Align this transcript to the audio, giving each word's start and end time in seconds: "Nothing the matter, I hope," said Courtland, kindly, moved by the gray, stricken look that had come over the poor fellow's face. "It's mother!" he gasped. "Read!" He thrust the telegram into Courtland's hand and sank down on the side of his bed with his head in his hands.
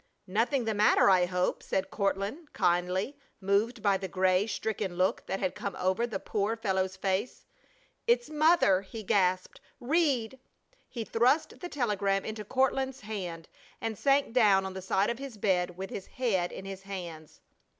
"Nothing 0.25 0.65
the 0.65 0.73
matter, 0.73 1.11
I 1.11 1.27
hope," 1.27 1.61
said 1.61 1.91
Courtland, 1.91 2.53
kindly, 2.53 3.17
moved 3.39 3.83
by 3.83 3.97
the 3.97 4.07
gray, 4.07 4.47
stricken 4.47 4.95
look 4.97 5.23
that 5.27 5.39
had 5.39 5.53
come 5.53 5.75
over 5.79 6.07
the 6.07 6.19
poor 6.19 6.57
fellow's 6.57 6.95
face. 6.95 7.45
"It's 8.07 8.27
mother!" 8.27 8.81
he 8.81 9.03
gasped. 9.03 9.61
"Read!" 9.79 10.39
He 10.89 11.03
thrust 11.03 11.59
the 11.59 11.69
telegram 11.69 12.25
into 12.25 12.43
Courtland's 12.43 13.01
hand 13.01 13.47
and 13.79 13.95
sank 13.95 14.33
down 14.33 14.65
on 14.65 14.73
the 14.73 14.81
side 14.81 15.11
of 15.11 15.19
his 15.19 15.37
bed 15.37 15.77
with 15.77 15.91
his 15.91 16.07
head 16.07 16.51
in 16.51 16.65
his 16.65 16.81
hands. 16.81 17.39